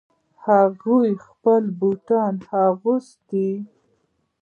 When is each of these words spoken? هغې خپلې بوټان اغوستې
هغې 0.45 1.11
خپلې 1.25 1.69
بوټان 1.79 2.35
اغوستې 2.65 3.49